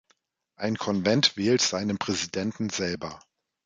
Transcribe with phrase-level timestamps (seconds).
[0.55, 3.19] Ein Konvent wählt seinen Präsidenten selber.